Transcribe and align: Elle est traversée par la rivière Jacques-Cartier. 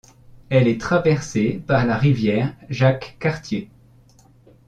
Elle 0.49 0.67
est 0.67 0.81
traversée 0.81 1.61
par 1.67 1.85
la 1.85 1.95
rivière 1.95 2.55
Jacques-Cartier. 2.71 3.69